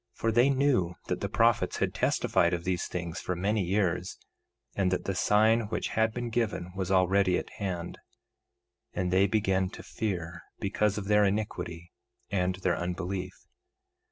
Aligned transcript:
1:18 0.15 0.17
For 0.17 0.31
they 0.31 0.49
knew 0.49 0.95
that 1.09 1.21
the 1.21 1.29
prophets 1.29 1.77
had 1.77 1.93
testified 1.93 2.55
of 2.55 2.63
these 2.63 2.87
things 2.87 3.19
for 3.21 3.35
many 3.35 3.61
years, 3.61 4.17
and 4.75 4.89
that 4.89 5.05
the 5.05 5.13
sign 5.13 5.67
which 5.67 5.89
had 5.89 6.11
been 6.11 6.31
given 6.31 6.71
was 6.75 6.89
already 6.89 7.37
at 7.37 7.51
hand; 7.59 7.99
and 8.93 9.13
they 9.13 9.27
began 9.27 9.69
to 9.69 9.83
fear 9.83 10.41
because 10.59 10.97
of 10.97 11.05
their 11.05 11.23
iniquity 11.23 11.91
and 12.31 12.55
their 12.63 12.75
unbelief. 12.79 13.45